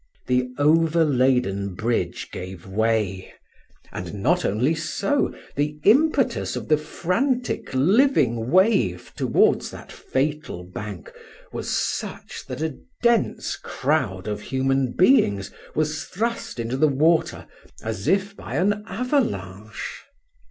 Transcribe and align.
The 0.25 0.49
overladen 0.57 1.75
bridge 1.75 2.29
gave 2.31 2.65
way, 2.65 3.31
and 3.91 4.15
not 4.15 4.43
only 4.45 4.73
so, 4.73 5.31
the 5.55 5.79
impetus 5.83 6.55
of 6.55 6.69
the 6.69 6.77
frantic 6.79 7.71
living 7.71 8.49
wave 8.49 9.11
towards 9.15 9.69
that 9.69 9.91
fatal 9.91 10.63
bank 10.63 11.13
was 11.53 11.69
such 11.69 12.47
that 12.47 12.63
a 12.63 12.79
dense 13.03 13.55
crowd 13.55 14.27
of 14.27 14.41
human 14.41 14.93
beings 14.93 15.51
was 15.75 16.05
thrust 16.05 16.59
into 16.59 16.77
the 16.77 16.87
water 16.87 17.45
as 17.83 18.07
if 18.07 18.35
by 18.35 18.55
an 18.55 18.81
avalanche. 18.87 20.03